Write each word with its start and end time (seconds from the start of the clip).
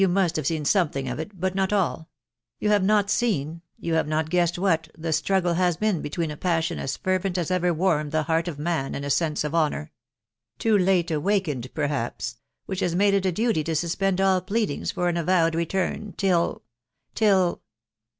must 0.09 0.35
.have 0.35 0.47
seen 0.47 0.65
something 0.65 1.05
sf 1.05 1.19
H, 1.19 1.29
but 1.31 1.53
not 1.53 1.71
all•.. 1.71 1.97
you 2.57 2.69
hove 2.71 2.81
not 2.81 3.05
wen, 3.05 3.05
i^ 3.05 3.05
Vss* 3.05 3.21
^k^a^M! 3.21 3.61
THE 3.77 3.91
WIDOW 3.91 4.03
BABNABY. 4.05 4.37
4ffiT 4.39 4.57
what 4.57 4.87
the 4.97 5.13
struggle 5.13 5.53
has 5.53 5.77
been 5.77 6.01
between 6.01 6.31
a 6.31 6.37
passion 6.37 6.79
as 6.79 6.97
fervent 6.97 7.37
as 7.37 7.51
ever 7.51 7.71
warmed 7.71 8.11
the 8.11 8.23
heart 8.23 8.47
of 8.47 8.57
man 8.57 8.95
and 8.95 9.05
a 9.05 9.11
sense 9.11 9.43
of 9.43 9.53
honour.... 9.53 9.91
too 10.57 10.75
late 10.75 11.11
awakened 11.11 11.71
perhaps.... 11.75 12.37
which 12.65 12.79
has 12.79 12.95
made 12.95 13.13
it 13.13 13.27
a 13.27 13.31
duty 13.31 13.63
to 13.63 13.75
suspend 13.75 14.19
all 14.19 14.41
pleadings 14.41 14.89
for 14.91 15.07
an 15.07 15.17
avowed 15.17 15.53
return 15.53 16.15
till.... 16.17 16.63
till 17.13 17.61